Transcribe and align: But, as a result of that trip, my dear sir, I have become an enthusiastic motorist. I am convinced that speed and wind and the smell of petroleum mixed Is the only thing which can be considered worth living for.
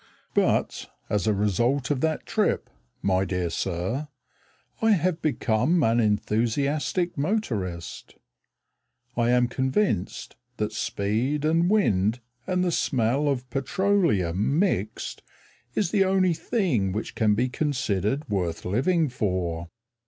But, 0.33 0.89
as 1.11 1.27
a 1.27 1.33
result 1.35 1.91
of 1.91 2.01
that 2.01 2.25
trip, 2.25 2.71
my 3.03 3.23
dear 3.23 3.51
sir, 3.51 4.07
I 4.81 4.93
have 4.93 5.21
become 5.21 5.83
an 5.83 5.99
enthusiastic 5.99 7.19
motorist. 7.19 8.15
I 9.15 9.29
am 9.29 9.47
convinced 9.47 10.35
that 10.57 10.73
speed 10.73 11.45
and 11.45 11.69
wind 11.69 12.19
and 12.47 12.63
the 12.63 12.71
smell 12.71 13.27
of 13.29 13.47
petroleum 13.51 14.57
mixed 14.57 15.21
Is 15.75 15.91
the 15.91 16.03
only 16.05 16.33
thing 16.33 16.93
which 16.93 17.13
can 17.13 17.35
be 17.35 17.47
considered 17.47 18.27
worth 18.27 18.65
living 18.65 19.07
for. 19.07 19.69